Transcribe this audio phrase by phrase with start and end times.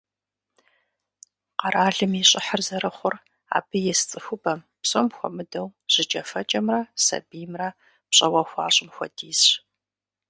[1.59, 3.15] Къэралым и щӀыхьыр зэрыхъур
[3.55, 7.69] абы ис цӀыхубэм, псом хуэмыдэу, жьыкӏэфэкӏэмрэ сабиймрэ
[8.07, 9.49] пщӀэуэ хуащӀым хуэдизщ.